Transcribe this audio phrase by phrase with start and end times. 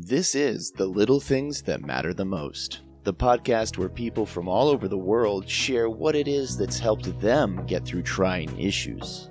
[0.00, 4.68] This is The Little Things That Matter the Most, the podcast where people from all
[4.68, 9.28] over the world share what it is that's helped them get through trying issues.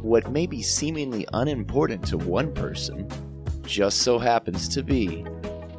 [0.00, 3.06] What may be seemingly unimportant to one person
[3.66, 5.26] just so happens to be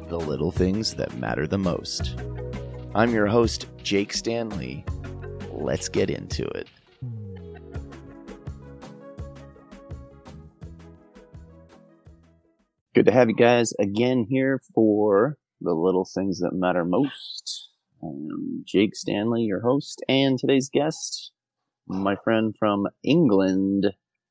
[0.08, 2.20] the little things that matter the most.
[2.94, 4.84] I'm your host, Jake Stanley.
[5.50, 6.68] Let's get into it.
[12.98, 17.68] Good to have you guys again here for the little things that matter most.
[18.02, 21.30] I am Jake Stanley, your host, and today's guest,
[21.86, 23.86] my friend from England,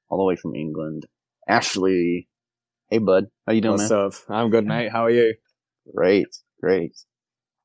[0.09, 1.05] all the way from England,
[1.47, 2.27] Ashley.
[2.89, 3.99] Hey, bud, how you doing, What's man?
[4.07, 4.13] up?
[4.27, 4.91] I'm good, mate.
[4.91, 5.35] How are you?
[5.95, 6.27] Great,
[6.61, 6.91] great.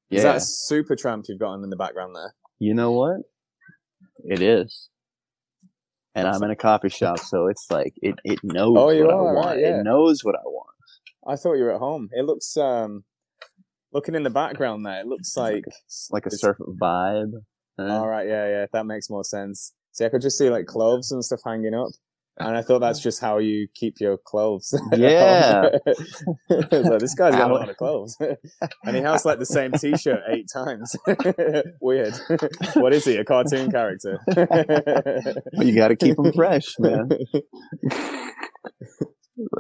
[0.09, 2.33] Yeah, Is that Supertramp you've got on in the background there?
[2.61, 3.23] you know what?
[4.25, 4.89] It is.
[6.15, 9.11] And I'm in a coffee shop, so it's like it, it knows Oh, what are,
[9.11, 9.47] I want.
[9.47, 9.81] right, yeah.
[9.81, 10.69] It knows what I want.
[11.27, 12.09] I thought you were at home.
[12.13, 13.05] It looks, um,
[13.93, 17.33] looking in the background there, it looks like, It's like a It's- surf vibe.
[17.79, 19.73] Uh, all right, yeah, yeah, that makes more sense.
[19.93, 21.89] See, I could just see like clothes and stuff hanging up.
[22.39, 24.73] And I thought that's just how you keep your clothes.
[24.97, 25.69] Yeah.
[26.71, 28.17] so this guy's got a lot of clothes.
[28.21, 30.97] and he has like the same t-shirt eight times.
[31.81, 32.15] Weird.
[32.75, 33.17] what is he?
[33.17, 34.19] A cartoon character?
[34.37, 37.11] Well, you got to keep them fresh, man.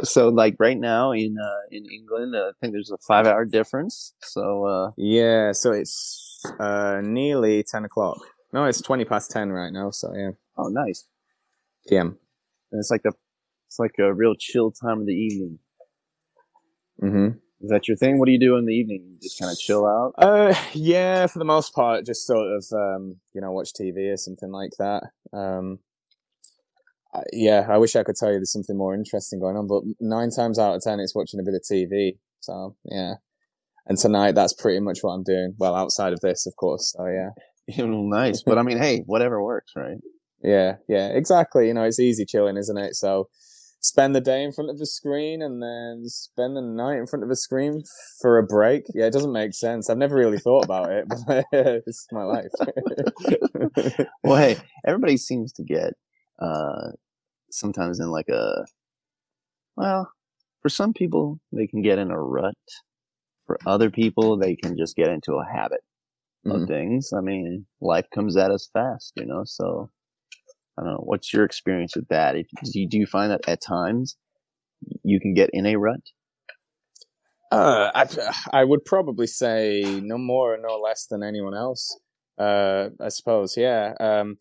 [0.02, 3.44] So, like right now in uh, in England, uh, I think there's a five hour
[3.44, 4.14] difference.
[4.20, 8.18] So, uh, Yeah, so it's uh nearly ten o'clock.
[8.52, 9.90] No, it's twenty past ten right now.
[9.90, 11.06] So yeah, oh, nice.
[11.88, 12.18] PM.
[12.70, 13.12] And it's like the
[13.66, 15.58] it's like a real chill time of the evening.
[17.02, 17.38] Mm-hmm.
[17.62, 18.18] Is that your thing?
[18.18, 19.04] What do you do in the evening?
[19.12, 20.14] You just kind of chill out.
[20.18, 24.16] Uh, yeah, for the most part, just sort of um, you know, watch TV or
[24.16, 25.04] something like that.
[25.32, 25.78] Um,
[27.14, 29.82] I, yeah, I wish I could tell you there's something more interesting going on, but
[30.00, 32.18] nine times out of ten, it's watching a bit of TV.
[32.40, 33.14] So yeah,
[33.86, 35.54] and tonight that's pretty much what I'm doing.
[35.58, 36.94] Well, outside of this, of course.
[36.96, 37.30] So yeah.
[37.78, 39.98] nice, but I mean, hey, whatever works, right?
[40.42, 41.68] Yeah, yeah, exactly.
[41.68, 42.96] You know, it's easy chilling, isn't it?
[42.96, 43.28] So
[43.80, 47.24] spend the day in front of a screen and then spend the night in front
[47.24, 47.82] of a screen
[48.20, 48.84] for a break.
[48.94, 49.88] Yeah, it doesn't make sense.
[49.88, 52.50] I've never really thought about it, but this is my life.
[54.24, 54.56] Well, hey,
[54.86, 55.94] everybody seems to get
[56.40, 56.92] uh,
[57.52, 58.64] sometimes in like a
[59.76, 60.10] well,
[60.60, 62.54] for some people they can get in a rut.
[63.46, 65.80] For other people, they can just get into a habit
[66.46, 66.68] of Mhm.
[66.68, 67.12] things.
[67.12, 69.42] I mean, life comes at us fast, you know.
[69.44, 69.90] So,
[70.78, 71.00] I don't know.
[71.04, 72.36] What's your experience with that?
[72.36, 74.16] If, do, you, do you find that at times
[75.02, 76.00] you can get in a rut?
[77.50, 78.06] Uh, I,
[78.60, 81.98] I would probably say no more no less than anyone else.
[82.38, 83.94] Uh, I suppose, yeah.
[84.00, 84.36] Um,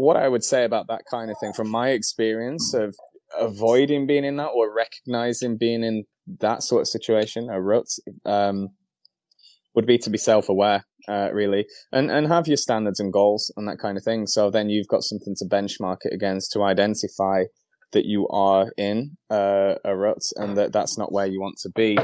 [0.00, 2.94] what I would say about that kind of thing, from my experience of
[3.38, 6.04] avoiding being in that or recognizing being in
[6.40, 7.86] that sort of situation, a rut,
[8.24, 8.68] um,
[9.74, 13.68] would be to be self-aware, uh, really, and and have your standards and goals and
[13.68, 14.26] that kind of thing.
[14.26, 17.44] So then you've got something to benchmark it against to identify
[17.92, 21.70] that you are in uh, a rut and that that's not where you want to
[21.74, 21.98] be.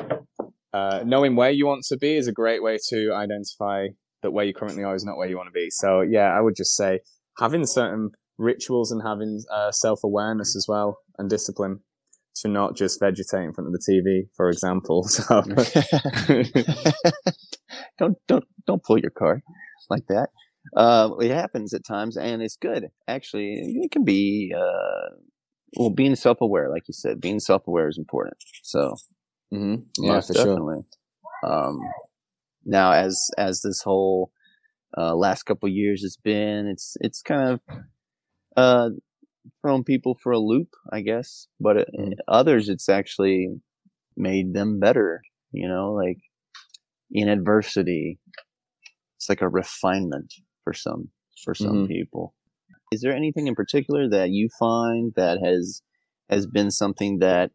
[0.74, 3.86] Uh, knowing where you want to be is a great way to identify
[4.22, 5.68] that where you currently are is not where you want to be.
[5.70, 7.00] So yeah, I would just say
[7.38, 11.80] having certain rituals and having uh, self awareness as well and discipline
[12.36, 15.08] to not just vegetate in front of the TV, for example.
[15.18, 15.42] So
[17.98, 19.42] don't don't don't pull your car
[19.90, 20.28] like that.
[20.76, 22.86] Uh, it happens at times, and it's good.
[23.08, 24.52] Actually, it can be.
[24.56, 25.14] Uh,
[25.78, 28.36] well, being self-aware, like you said, being self-aware is important.
[28.62, 28.94] So,
[29.52, 29.84] Mhm.
[29.98, 30.44] yeah, for sure.
[30.44, 30.82] definitely.
[31.44, 31.80] Um,
[32.64, 34.32] now, as as this whole
[34.96, 37.60] uh, last couple years has been, it's it's kind of
[38.56, 38.90] uh,
[39.62, 41.48] thrown people for a loop, I guess.
[41.60, 42.14] But it, Mm.
[42.28, 43.48] others, it's actually
[44.16, 45.22] made them better.
[45.52, 46.18] You know, like
[47.12, 48.18] in adversity,
[49.16, 50.32] it's like a refinement
[50.64, 51.10] for some
[51.44, 51.88] for some Mhm.
[51.88, 52.34] people.
[52.92, 55.82] Is there anything in particular that you find that has
[56.30, 57.52] has been something that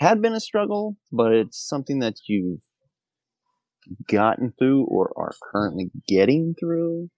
[0.00, 2.62] had been a struggle, but it's something that you've
[4.08, 7.08] gotten through or are currently getting through?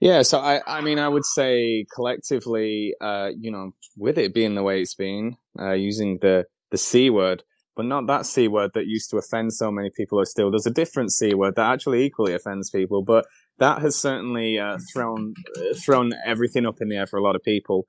[0.00, 4.54] Yeah, so I, I mean, I would say collectively, uh, you know, with it being
[4.54, 7.42] the way it's been, uh, using the, the C word,
[7.74, 10.66] but not that C word that used to offend so many people or still there's
[10.66, 13.26] a different C word that actually equally offends people, but
[13.58, 17.34] that has certainly, uh, thrown, uh, thrown everything up in the air for a lot
[17.34, 17.84] of people,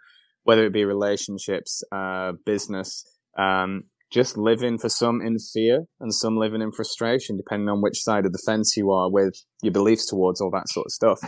[0.45, 3.05] whether it be relationships, uh, business,
[3.37, 8.01] um, just living for some in fear and some living in frustration, depending on which
[8.01, 11.19] side of the fence you are with your beliefs towards all that sort of stuff.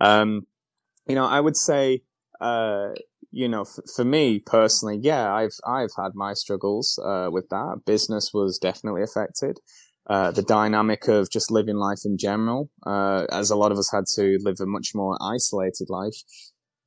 [0.00, 0.42] Um,
[1.06, 2.02] you know, I would say,
[2.40, 2.88] uh,
[3.30, 7.82] you know, f- for me personally, yeah, I've I've had my struggles uh, with that.
[7.86, 9.58] Business was definitely affected.
[10.08, 13.90] Uh, the dynamic of just living life in general, uh, as a lot of us
[13.92, 16.14] had to live a much more isolated life,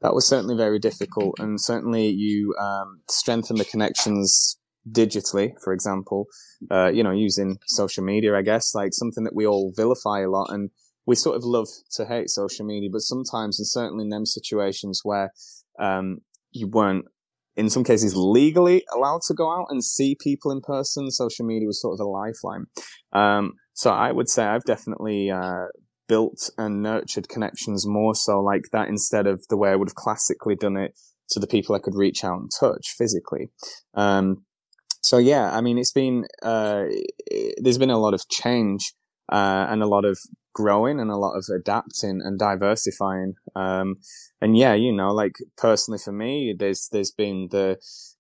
[0.02, 1.36] that was certainly very difficult.
[1.40, 4.59] And certainly you um, strengthen the connections
[4.92, 6.26] digitally, for example,
[6.72, 10.30] uh, you know, using social media, I guess, like something that we all vilify a
[10.30, 10.48] lot.
[10.52, 10.70] And
[11.06, 15.02] we sort of love to hate social media, but sometimes, and certainly in them situations
[15.04, 15.32] where
[15.80, 16.20] um,
[16.52, 17.06] you weren't
[17.56, 21.12] in some cases legally allowed to go out and see people in person.
[21.12, 22.66] Social media was sort of a lifeline.
[23.12, 25.66] Um, so I would say I've definitely uh,
[26.08, 29.96] built and nurtured connections more so like that instead of the way I would have
[29.96, 30.94] classically done it
[31.32, 33.50] to the people I could reach out and touch physically.
[33.94, 34.46] Um,
[35.02, 36.86] so yeah, I mean, it's been uh,
[37.62, 38.94] there's been a lot of change
[39.32, 40.18] uh, and a lot of
[40.54, 43.34] growing and a lot of adapting and diversifying.
[43.56, 43.98] Um,
[44.42, 47.78] and yeah, you know, like personally for me, there's there's been the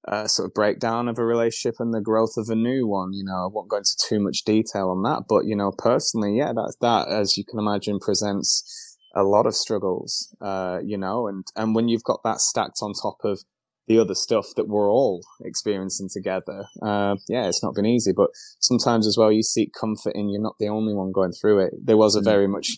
[0.07, 3.13] uh, sort of breakdown of a relationship and the growth of a new one.
[3.13, 6.37] You know, I won't go into too much detail on that, but you know, personally,
[6.37, 10.33] yeah, that's that as you can imagine presents a lot of struggles.
[10.41, 13.41] Uh, you know, and and when you've got that stacked on top of
[13.89, 16.65] the other stuff that we're all experiencing together.
[16.81, 20.41] Uh, yeah, it's not been easy, but sometimes as well, you seek comfort in you're
[20.41, 21.73] not the only one going through it.
[21.83, 22.25] There was a mm.
[22.25, 22.77] very much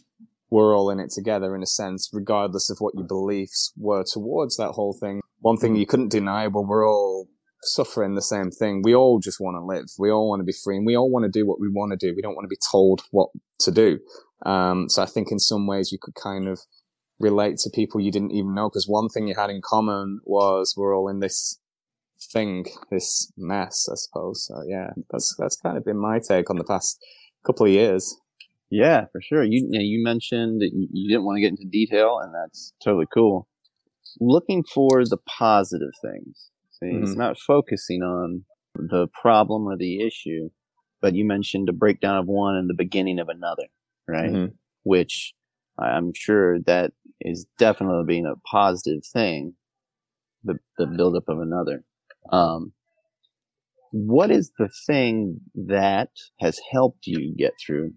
[0.49, 4.57] we're all in it together in a sense, regardless of what your beliefs were towards
[4.57, 5.21] that whole thing.
[5.39, 7.27] One thing you couldn't deny, well, we're all
[7.63, 8.81] suffering the same thing.
[8.81, 9.85] We all just want to live.
[9.99, 11.91] We all want to be free and we all want to do what we want
[11.91, 12.13] to do.
[12.15, 13.29] We don't want to be told what
[13.59, 13.99] to do.
[14.45, 16.59] Um, so I think in some ways you could kind of
[17.21, 20.73] relate to people you didn't even know because one thing you had in common was
[20.75, 21.59] we're all in this
[22.31, 24.45] thing, this mess, I suppose.
[24.47, 27.03] So yeah, that's that's kind of been my take on the past
[27.45, 28.15] couple of years.
[28.69, 29.43] Yeah, for sure.
[29.43, 33.47] You you mentioned that you didn't want to get into detail, and that's totally cool.
[34.19, 36.49] Looking for the positive things.
[36.71, 37.03] See, mm-hmm.
[37.03, 38.45] it's not focusing on
[38.75, 40.49] the problem or the issue,
[41.01, 43.67] but you mentioned a breakdown of one and the beginning of another,
[44.07, 44.29] right?
[44.29, 44.53] Mm-hmm.
[44.83, 45.33] Which
[45.77, 46.91] I'm sure that
[47.21, 49.53] is definitely being a positive thing.
[50.43, 51.83] The the buildup of another.
[52.31, 52.73] Um,
[53.91, 56.09] what is the thing that
[56.39, 57.93] has helped you get through,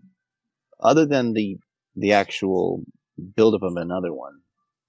[0.80, 1.56] other than the
[1.96, 2.84] the actual
[3.36, 4.40] buildup of another one?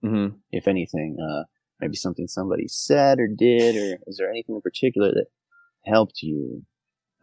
[0.04, 0.36] Mm-hmm.
[0.52, 1.44] If anything, uh,
[1.80, 5.28] maybe something somebody said or did, or is there anything in particular that
[5.86, 6.64] helped you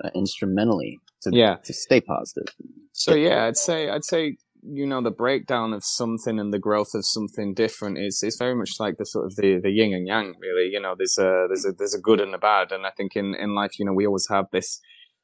[0.03, 1.57] uh, instrumentally to yeah.
[1.65, 2.55] to stay positive?
[2.93, 6.95] So yeah, I'd say I'd say you know the breakdown of something and the growth
[6.95, 10.07] of something different is is very much like the sort of the the yin and
[10.07, 10.69] yang really.
[10.73, 12.73] You know there's a there's a there's a good and a bad.
[12.73, 14.81] And i think in in life you know we always have this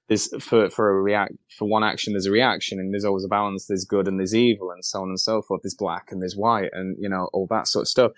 [0.08, 3.28] this for for a react for one action there's a reaction and there's always a
[3.28, 3.66] balance.
[3.66, 5.60] There's good and there's evil and so on and so forth.
[5.62, 8.12] There's black and there's white and you know all that sort of stuff.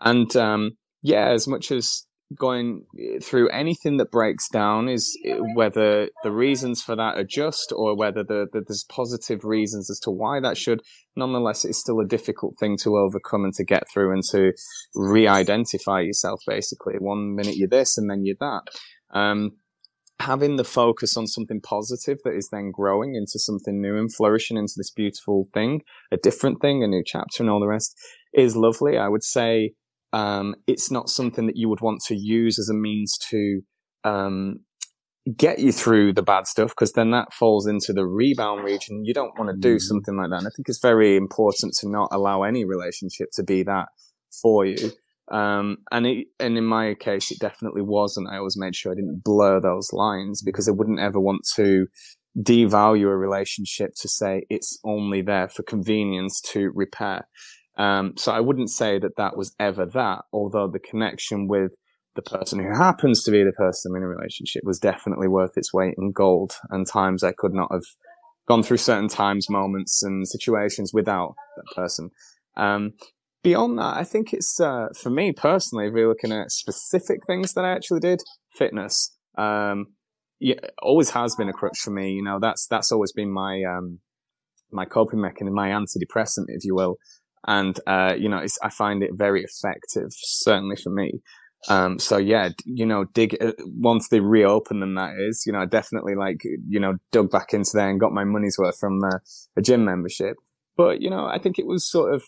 [0.00, 0.72] And um
[1.02, 2.04] yeah as much as
[2.36, 2.84] going
[3.22, 5.18] through anything that breaks down is
[5.54, 9.98] whether the reasons for that are just or whether the, the, there's positive reasons as
[10.00, 10.82] to why that should.
[11.16, 14.52] Nonetheless, it's still a difficult thing to overcome and to get through and to
[14.94, 16.42] re-identify yourself.
[16.46, 18.62] Basically, one minute you're this and then you're that.
[19.10, 19.52] Um,
[20.20, 24.56] having the focus on something positive that is then growing into something new and flourishing
[24.56, 25.82] into this beautiful thing,
[26.12, 27.96] a different thing, a new chapter, and all the rest
[28.34, 28.98] is lovely.
[28.98, 29.72] I would say
[30.12, 33.60] um, it's not something that you would want to use as a means to
[34.04, 34.60] um,
[35.36, 39.04] get you through the bad stuff because then that falls into the rebound region.
[39.04, 39.80] You don't want to do mm.
[39.80, 40.38] something like that.
[40.38, 43.88] And I think it's very important to not allow any relationship to be that
[44.42, 44.92] for you.
[45.30, 48.28] Um, and it, and in my case, it definitely wasn't.
[48.30, 51.86] I always made sure I didn't blur those lines because I wouldn't ever want to
[52.40, 57.28] devalue a relationship to say it's only there for convenience to repair.
[57.78, 61.72] Um, so I wouldn't say that that was ever that, although the connection with
[62.16, 65.72] the person who happens to be the person in a relationship was definitely worth its
[65.72, 66.54] weight in gold.
[66.70, 67.84] And times I could not have
[68.48, 72.10] gone through certain times, moments, and situations without that person.
[72.56, 72.94] Um,
[73.44, 77.52] beyond that, I think it's uh, for me personally, if we're looking at specific things
[77.54, 78.20] that I actually did,
[78.50, 79.16] fitness.
[79.36, 79.94] Um,
[80.40, 82.12] yeah, always has been a crutch for me.
[82.12, 84.00] You know, that's that's always been my um,
[84.72, 86.96] my coping mechanism, my antidepressant, if you will
[87.46, 91.20] and uh, you know, I find it very effective, certainly for me.
[91.68, 94.94] Um, so yeah, you know, dig uh, once they reopen them.
[94.94, 98.12] That is, you know, I definitely like you know dug back into there and got
[98.12, 99.18] my money's worth from uh,
[99.56, 100.36] a gym membership.
[100.76, 102.22] But you know, I think it was sort of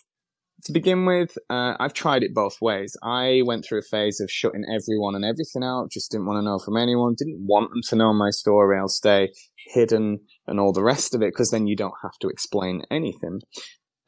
[0.65, 1.39] to begin with.
[1.49, 2.97] Uh, I've tried it both ways.
[3.03, 5.91] I went through a phase of shutting everyone and everything out.
[5.91, 7.15] Just didn't want to know from anyone.
[7.17, 8.79] Didn't want them to know my story.
[8.79, 9.33] I'll stay
[9.73, 13.41] hidden and all the rest of it because then you don't have to explain anything.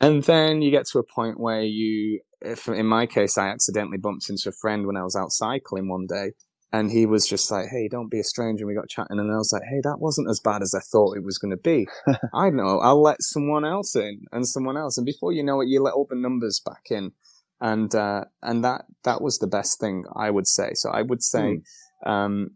[0.03, 3.99] And then you get to a point where you, if in my case, I accidentally
[3.99, 6.33] bumped into a friend when I was out cycling one day,
[6.73, 9.31] and he was just like, "Hey, don't be a stranger." And we got chatting, and
[9.31, 11.57] I was like, "Hey, that wasn't as bad as I thought it was going to
[11.57, 11.87] be."
[12.35, 12.81] I know.
[12.81, 15.95] I'll let someone else in, and someone else, and before you know it, you let
[15.95, 17.13] all the numbers back in,
[17.61, 20.73] and uh, and that that was the best thing I would say.
[20.75, 21.61] So I would say,
[22.05, 22.11] mm.
[22.11, 22.51] um,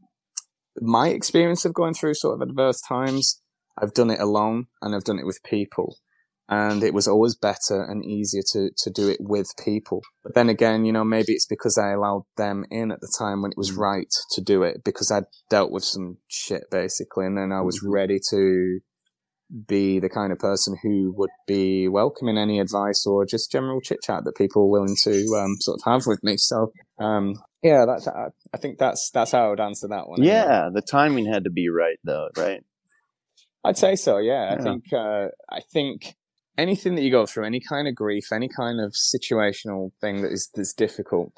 [0.80, 3.40] my experience of going through sort of adverse times,
[3.80, 5.98] I've done it alone, and I've done it with people
[6.48, 10.02] and it was always better and easier to to do it with people.
[10.22, 13.42] But then again, you know, maybe it's because I allowed them in at the time
[13.42, 13.78] when it was mm.
[13.78, 17.80] right to do it because I'd dealt with some shit basically, and then I was
[17.80, 17.92] mm-hmm.
[17.92, 18.80] ready to
[19.66, 24.00] be the kind of person who would be welcoming any advice or just general chit
[24.02, 26.36] chat that people were willing to um, sort of have with me.
[26.36, 30.22] So, um, yeah, that's I think that's that's how I would answer that one.
[30.22, 30.70] Yeah, anyway.
[30.74, 32.62] the timing had to be right, though, right?
[33.64, 34.18] I'd say so.
[34.18, 34.54] Yeah, yeah.
[34.54, 36.14] I think uh, I think
[36.58, 40.32] anything that you go through, any kind of grief, any kind of situational thing that
[40.32, 41.32] is that's difficult,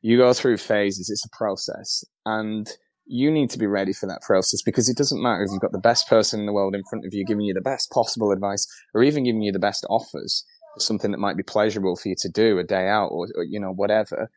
[0.00, 1.10] you go through phases.
[1.10, 2.68] It's a process, and
[3.06, 5.72] you need to be ready for that process because it doesn't matter if you've got
[5.72, 8.30] the best person in the world in front of you giving you the best possible
[8.30, 10.44] advice, or even giving you the best offers
[10.74, 13.44] for something that might be pleasurable for you to do a day out, or, or
[13.44, 14.30] you know whatever.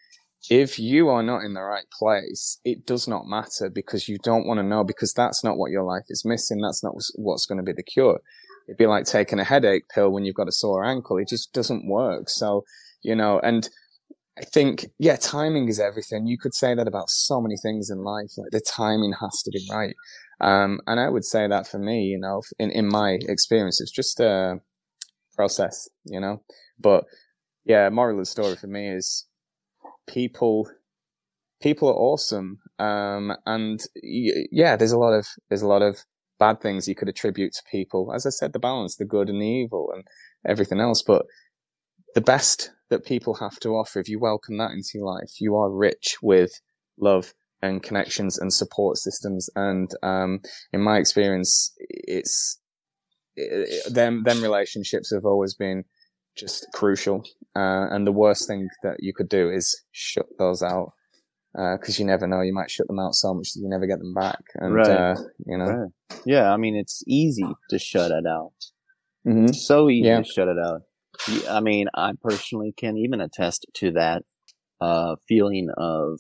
[0.47, 4.45] If you are not in the right place, it does not matter because you don't
[4.45, 6.61] want to know because that's not what your life is missing.
[6.61, 8.19] That's not what's going to be the cure
[8.67, 11.17] it'd be like taking a headache pill when you've got a sore ankle.
[11.17, 12.29] It just doesn't work.
[12.29, 12.63] So,
[13.01, 13.69] you know, and
[14.37, 16.27] I think, yeah, timing is everything.
[16.27, 18.31] You could say that about so many things in life.
[18.37, 19.95] Like the timing has to be right.
[20.41, 23.91] Um, and I would say that for me, you know, in, in my experience, it's
[23.91, 24.59] just a
[25.35, 26.41] process, you know,
[26.79, 27.05] but
[27.63, 29.25] yeah, moral of the story for me is
[30.07, 30.69] people,
[31.61, 32.59] people are awesome.
[32.77, 36.03] Um, and yeah, there's a lot of, there's a lot of
[36.39, 38.11] bad things you could attribute to people.
[38.13, 40.03] As I said, the balance, the good and the evil and
[40.47, 41.01] everything else.
[41.01, 41.25] But
[42.13, 45.55] the best that people have to offer, if you welcome that into your life, you
[45.55, 46.51] are rich with
[46.99, 49.49] love and connections and support systems.
[49.55, 52.59] And, um, in my experience, it's,
[53.35, 55.83] it, them, them relationships have always been
[56.37, 57.23] just crucial.
[57.55, 60.91] Uh, and the worst thing that you could do is shut those out
[61.55, 62.41] because uh, you never know.
[62.41, 64.41] You might shut them out so much that you never get them back.
[64.55, 64.87] And, right.
[64.87, 65.65] Uh, you know.
[65.65, 66.19] Right.
[66.25, 68.51] Yeah, I mean, it's easy to shut it out.
[69.25, 69.45] Mm-hmm.
[69.45, 70.21] It's so easy yeah.
[70.21, 70.81] to shut it out.
[71.49, 74.23] I mean, I personally can even attest to that
[74.81, 76.19] uh, feeling of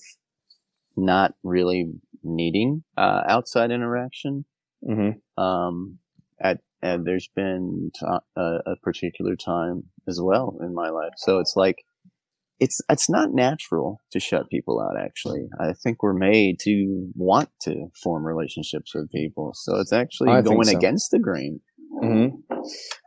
[0.95, 1.91] not really
[2.23, 4.45] needing uh, outside interaction.
[4.87, 5.43] Mm-hmm.
[5.43, 5.99] Um,
[6.39, 8.05] at, and there's been t-
[8.37, 11.13] a, a particular time as well in my life.
[11.17, 11.83] So it's like
[12.59, 17.49] it's it's not natural to shut people out actually i think we're made to want
[17.61, 20.77] to form relationships with people so it's actually I going so.
[20.77, 21.59] against the grain
[22.01, 22.35] mm-hmm.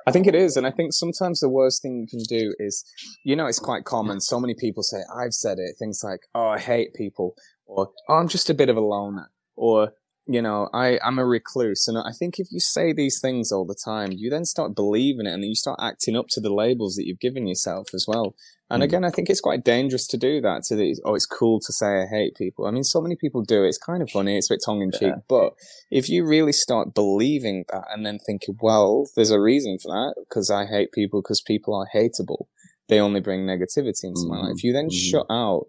[0.07, 2.85] i think it is and i think sometimes the worst thing you can do is
[3.25, 6.49] you know it's quite common so many people say i've said it things like oh
[6.49, 7.35] i hate people
[7.67, 9.93] or oh, i'm just a bit of a loner or
[10.31, 11.89] you know, I, I'm a recluse.
[11.89, 15.25] And I think if you say these things all the time, you then start believing
[15.25, 18.05] it and then you start acting up to the labels that you've given yourself as
[18.07, 18.35] well.
[18.69, 18.85] And mm.
[18.85, 20.65] again, I think it's quite dangerous to do that.
[20.65, 22.67] To the, oh, it's cool to say I hate people.
[22.67, 23.69] I mean, so many people do it.
[23.69, 24.37] It's kind of funny.
[24.37, 25.15] It's a bit tongue in cheek.
[25.15, 25.23] Yeah.
[25.29, 25.55] But
[25.91, 30.15] if you really start believing that and then thinking, well, there's a reason for that
[30.29, 32.49] because I hate people because people are hateable.
[32.89, 34.29] They only bring negativity into mm.
[34.29, 34.63] my life.
[34.63, 34.93] You then mm.
[34.93, 35.65] shut out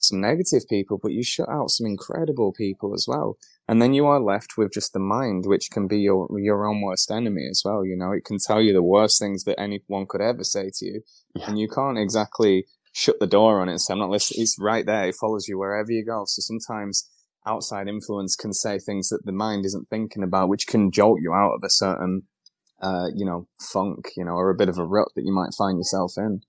[0.00, 3.36] some negative people, but you shut out some incredible people as well.
[3.68, 6.82] And then you are left with just the mind, which can be your, your own
[6.82, 7.84] worst enemy as well.
[7.84, 10.84] You know, it can tell you the worst things that anyone could ever say to
[10.84, 11.02] you.
[11.34, 11.48] Yeah.
[11.48, 14.42] And you can't exactly shut the door on it So I'm not listening.
[14.42, 15.08] It's right there.
[15.08, 16.24] It follows you wherever you go.
[16.26, 17.08] So sometimes
[17.46, 21.32] outside influence can say things that the mind isn't thinking about, which can jolt you
[21.32, 22.22] out of a certain,
[22.82, 25.54] uh, you know, funk, you know, or a bit of a rut that you might
[25.56, 26.42] find yourself in.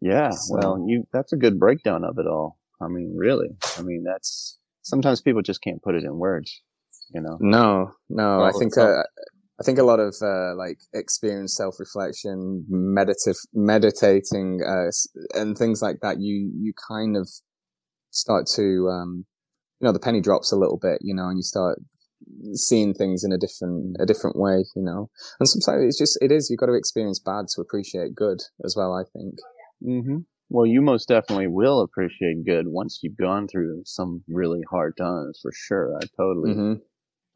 [0.00, 0.30] Yeah.
[0.30, 2.58] So, well, you, that's a good breakdown of it all.
[2.80, 3.48] I mean, really.
[3.78, 6.62] I mean, that's sometimes people just can't put it in words.
[7.12, 7.36] You know?
[7.40, 8.38] No, no.
[8.38, 9.02] Well, I think uh,
[9.60, 14.90] I think a lot of uh, like experience, self reflection, meditative, meditating, uh,
[15.34, 16.20] and things like that.
[16.20, 17.28] You you kind of
[18.10, 19.26] start to um,
[19.80, 21.78] you know the penny drops a little bit, you know, and you start
[22.54, 25.10] seeing things in a different a different way, you know.
[25.38, 28.74] And sometimes it's just it is you've got to experience bad to appreciate good as
[28.76, 28.94] well.
[28.94, 29.34] I think.
[29.82, 30.18] Mm-hmm.
[30.48, 35.40] Well, you most definitely will appreciate good once you've gone through some really hard times,
[35.42, 35.96] for sure.
[35.96, 36.74] I totally, mm-hmm.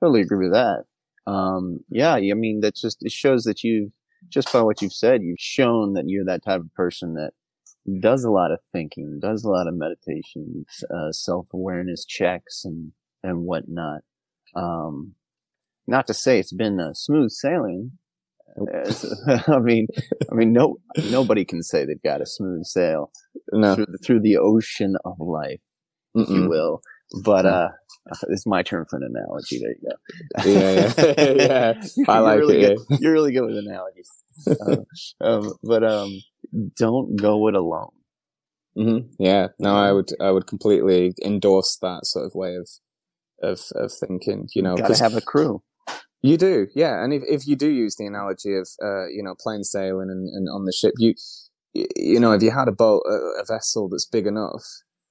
[0.01, 0.85] totally agree with that.
[1.27, 3.91] Um, yeah, I mean, that just, it shows that you've,
[4.29, 7.33] just by what you've said, you've shown that you're that type of person that
[8.01, 10.65] does a lot of thinking, does a lot of meditation,
[10.95, 14.03] uh, self-awareness checks and, and whatnot.
[14.55, 15.15] Um,
[15.87, 17.93] not to say it's been uh, smooth sailing,
[19.49, 19.87] I mean,
[20.31, 20.77] I mean, no,
[21.11, 23.11] nobody can say they've got a smooth sail
[23.53, 23.75] No.
[23.75, 25.61] through, the, through the ocean of life,
[26.15, 26.83] if you will.
[27.25, 27.69] But uh,
[28.29, 29.61] it's my turn for an analogy.
[29.61, 30.51] There you go.
[30.51, 31.35] Yeah, yeah.
[31.37, 31.73] Yeah.
[32.09, 32.99] I You're like really it, Good.
[33.01, 34.11] You're really good with analogies.
[34.49, 36.11] Uh, um, but um,
[36.77, 37.91] don't go it alone.
[38.77, 42.69] hmm Yeah, no, I would, I would completely endorse that sort of way of,
[43.43, 44.49] of, of thinking.
[44.55, 45.63] You know, Got 'cause to have a crew.
[46.23, 47.03] You do, yeah.
[47.03, 50.29] And if, if you do use the analogy of, uh, you know, plain sailing and,
[50.29, 51.15] and on the ship, you,
[51.73, 54.63] you know, if you had a boat, a, a vessel that's big enough,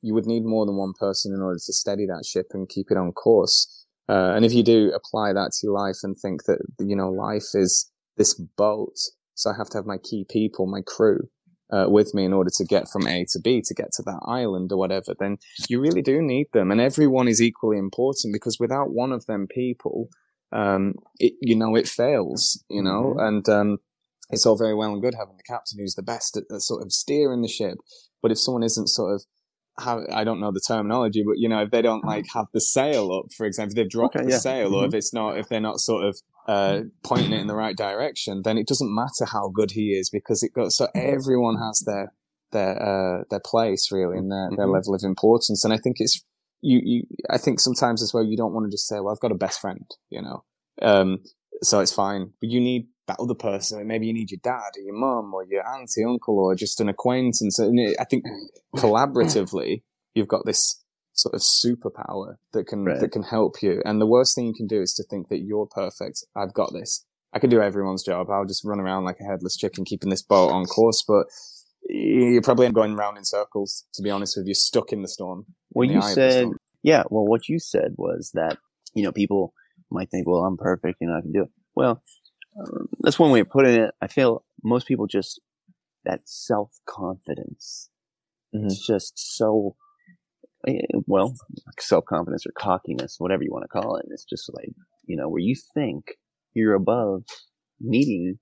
[0.02, 2.88] you would need more than one person in order to steady that ship and keep
[2.90, 3.86] it on course.
[4.08, 7.48] Uh, and if you do apply that to life and think that, you know, life
[7.54, 8.96] is this boat,
[9.36, 11.30] so I have to have my key people, my crew,
[11.72, 14.20] uh, with me in order to get from A to B to get to that
[14.26, 15.38] island or whatever, then
[15.70, 16.72] you really do need them.
[16.72, 20.10] And everyone is equally important because without one of them people,
[20.52, 23.28] um, it, you know, it fails, you know, Mhm.
[23.28, 23.78] and, um,
[24.32, 26.84] it's all very well and good having the captain who's the best at, at sort
[26.84, 27.78] of steering the ship.
[28.22, 29.24] But if someone isn't sort of,
[29.80, 32.60] how, I don't know the terminology, but you know, if they don't like have the
[32.62, 34.38] sail up, for example, if they've dropped Okay, the yeah.
[34.40, 34.88] sail or Mhm.
[34.90, 38.42] if it's not, if they're not sort of, uh, pointing it in the right direction,
[38.44, 42.14] then it doesn't matter how good he is because it got so everyone has their,
[42.52, 44.74] their, uh, their place really and their, their Mhm.
[44.74, 45.64] level of importance.
[45.64, 46.24] And I think it's,
[46.62, 49.20] you, you, I think sometimes as well, you don't want to just say, well, I've
[49.20, 50.44] got a best friend, you know,
[50.82, 51.20] um,
[51.64, 53.86] so it's fine, but you need that other person.
[53.88, 56.90] Maybe you need your dad or your mum or your auntie, uncle, or just an
[56.90, 57.58] acquaintance.
[57.60, 58.24] And it- I think
[58.76, 63.00] collaboratively, you've got this sort of superpower that can Right.
[63.00, 63.82] that can help you.
[63.84, 66.24] And the worst thing you can do is to think that you're perfect.
[66.36, 67.06] I've got this.
[67.34, 68.30] I can do everyone's job.
[68.30, 71.04] I'll just run around like a headless chicken, keeping this boat on course.
[71.08, 71.28] But
[71.90, 73.86] you're probably going round in circles.
[73.96, 75.46] To be honest with you, stuck in the storm.
[75.72, 76.48] Well, you eye of the said,
[76.84, 77.04] yeah.
[77.10, 78.58] Well, what you said was that
[78.94, 79.54] you know people
[79.92, 81.50] might think, well, I'm perfect, you know, I can do it.
[81.76, 82.02] Well,
[82.60, 83.92] um, that's one way of putting it.
[84.02, 85.42] I feel most people just
[86.06, 87.90] that self confidence.
[88.56, 88.66] Mhm.
[88.66, 89.76] It's just so
[90.68, 91.34] eh, well,
[91.80, 94.06] self confidence or cockiness, whatever you want to call it.
[94.10, 94.72] It's just like
[95.06, 96.06] you know where you think
[96.54, 97.24] you're above
[97.80, 98.40] needing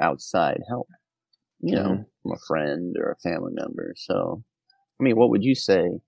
[0.00, 0.88] outside help.
[1.60, 2.06] You know, Mhm.
[2.22, 3.94] from a friend or a family member.
[3.96, 4.44] So,
[5.00, 6.00] I mean, what would you say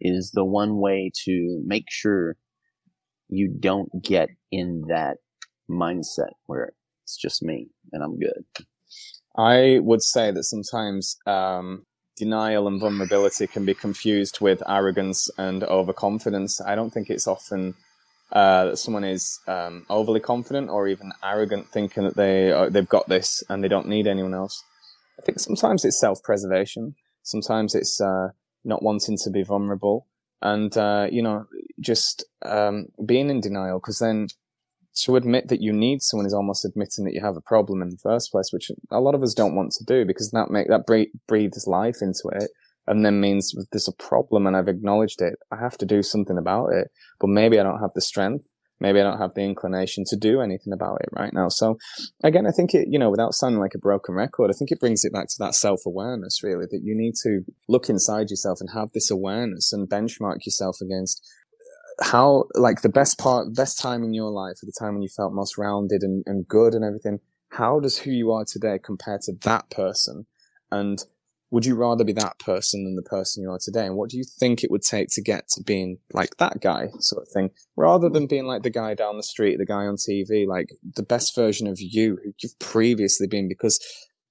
[0.00, 2.36] is the one way to make sure
[3.28, 5.18] you don't get in that
[5.70, 6.72] mindset where
[7.04, 8.44] it's just me and I'm good?
[9.36, 15.62] I would say that sometimes um, denial and vulnerability can be confused with arrogance and
[15.62, 16.60] overconfidence.
[16.60, 17.74] I don't think it's often
[18.32, 23.08] uh, that someone is um, overly confident or even arrogant, thinking that they they've got
[23.08, 24.64] this and they don't need anyone else.
[25.18, 26.94] I think sometimes it's self-preservation.
[27.22, 28.28] Sometimes it's uh,
[28.68, 30.06] not wanting to be vulnerable,
[30.42, 31.46] and uh, you know,
[31.80, 33.78] just um, being in denial.
[33.80, 34.28] Because then
[35.04, 37.90] to admit that you need someone is almost admitting that you have a problem in
[37.90, 40.68] the first place, which a lot of us don't want to do because that make
[40.68, 42.50] that bre- breathes life into it,
[42.86, 46.38] and then means there's a problem and I've acknowledged it, I have to do something
[46.38, 46.88] about it.
[47.20, 48.46] But maybe I don't have the strength,
[48.80, 51.48] maybe I don't have the inclination to do anything about it right now.
[51.48, 51.78] So
[52.22, 54.80] again, I think it, you know, without sounding like a broken record, I think it
[54.80, 58.60] brings it back to that self awareness really that you need to look inside yourself
[58.60, 61.26] and have this awareness and benchmark yourself against
[62.00, 65.08] uh, how like the best part best time in your life the time when you
[65.08, 69.18] felt most rounded and, and good and everything how does who you are today compare
[69.22, 70.26] to that person
[70.70, 71.04] and
[71.50, 74.16] would you rather be that person than the person you are today and what do
[74.16, 77.50] you think it would take to get to being like that guy sort of thing
[77.76, 81.02] rather than being like the guy down the street the guy on tv like the
[81.02, 83.78] best version of you who you've previously been because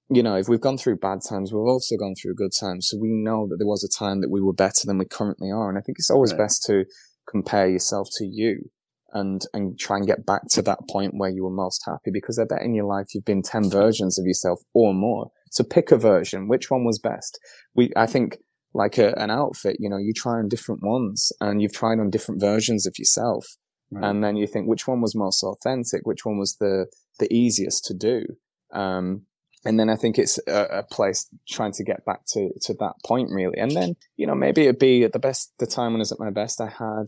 [0.10, 2.88] you know, if we've gone through bad times, we've also gone through good times.
[2.89, 5.51] So we know that there was a time that we were better than we currently
[5.51, 5.67] are.
[5.69, 6.39] And I think it's always Right.
[6.39, 6.86] best to
[7.30, 8.69] compare yourself to you
[9.12, 12.39] and, and try and get back to that point where you were most happy because
[12.39, 15.30] I bet in your life you've been 10 versions of yourself or more.
[15.51, 16.47] So pick a version.
[16.47, 17.39] Which one was best?
[17.75, 18.38] We, I think
[18.73, 22.10] like a, an outfit, you know, you try on different ones and you've tried on
[22.10, 23.45] different versions of yourself.
[23.91, 24.10] Right.
[24.10, 26.05] And then you think which one was most authentic?
[26.05, 26.88] Which one was the,
[27.19, 28.25] the easiest to do?
[28.73, 29.23] Um,
[29.65, 32.93] and then I think it's a, a place trying to get back to, to that
[33.05, 33.57] point really.
[33.57, 36.12] And then, you know, maybe it'd be at the best, the time when I was
[36.12, 37.07] at my best, I had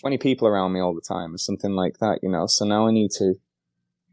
[0.00, 2.46] 20 people around me all the time or something like that, you know.
[2.46, 3.34] So now I need to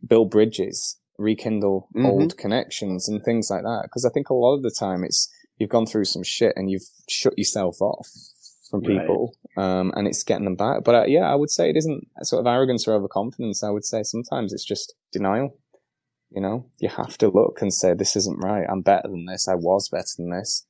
[0.05, 2.05] build bridges, rekindle Mhm.
[2.05, 3.89] old connections and things like that.
[3.93, 6.71] Cause I think a lot of the time it's, you've gone through some shit and
[6.71, 8.07] you've shut yourself off
[8.69, 8.99] from Right.
[9.01, 9.35] people.
[9.57, 10.83] Um, and it's getting them back.
[10.83, 13.63] But uh, yeah, I would say it isn't sort of arrogance or overconfidence.
[13.63, 15.57] I would say sometimes it's just denial.
[16.31, 18.65] You know, you have to look and say, this isn't right.
[18.69, 19.47] I'm better than this.
[19.47, 20.65] I was better than this.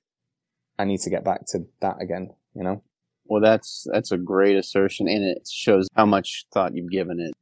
[0.78, 2.82] I need to get back to that again, you know?
[3.26, 7.34] Well, that's that's a great assertion, and it shows how much thought you've given it.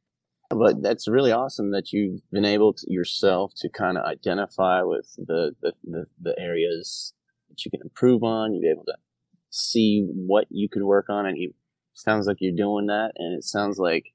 [0.50, 5.14] But that's really awesome that you've been able to yourself to kind of identify with
[5.18, 7.12] the, the, the, the, areas
[7.48, 8.54] that you can improve on.
[8.54, 8.96] You've been able to
[9.50, 11.54] see what you can work on and it
[11.92, 14.06] sounds like you're doing that and it sounds like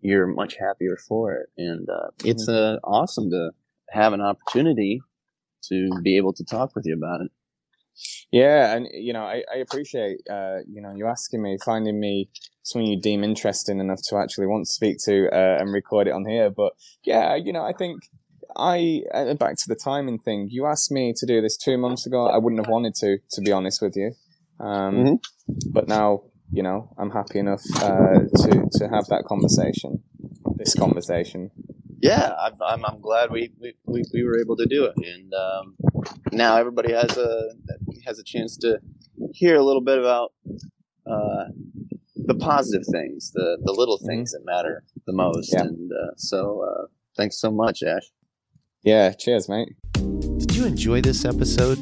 [0.00, 1.48] you're much happier for it.
[1.56, 3.50] And, uh, it's, uh, awesome to
[3.90, 5.00] have an opportunity
[5.64, 7.30] to be able to talk with you about it.
[8.30, 12.28] Yeah, and you know, I, I appreciate uh, you know you asking me, finding me
[12.68, 16.12] someone you deem interesting enough to actually want to speak to uh, and record it
[16.12, 16.50] on here.
[16.50, 16.72] But
[17.04, 18.02] yeah, you know, I think
[18.56, 20.48] I uh, back to the timing thing.
[20.50, 22.26] You asked me to do this two months ago.
[22.26, 24.12] I wouldn't have wanted to, to be honest with you.
[24.60, 25.70] Um, mm-hmm.
[25.72, 30.02] But now, you know, I'm happy enough uh, to to have that conversation,
[30.56, 31.50] this conversation
[32.00, 32.32] yeah,
[32.64, 33.74] I'm, I'm glad we, we,
[34.12, 35.76] we, were able to do it, and um,
[36.32, 37.50] now everybody has a
[38.06, 38.80] has a chance to
[39.32, 40.32] hear a little bit about
[41.06, 41.46] uh,
[42.28, 44.06] the positive things, the the little mm-hmm.
[44.06, 45.52] things that matter the most.
[45.52, 45.62] Yeah.
[45.62, 46.86] And uh, so, uh,
[47.16, 48.04] thanks so much, Ash.
[48.84, 49.74] Yeah, cheers, mate.
[49.94, 51.78] Did you enjoy this episode?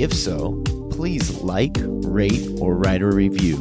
[0.00, 3.56] If so, please like, rate, or write a review.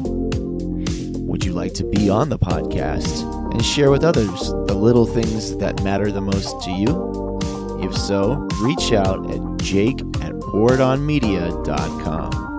[1.28, 3.42] Would you like to be on the podcast?
[3.52, 7.38] and share with others the little things that matter the most to you?
[7.84, 12.51] If so, reach out at jake at boardonmedia.com.